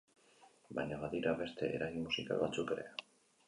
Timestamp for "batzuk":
2.47-2.75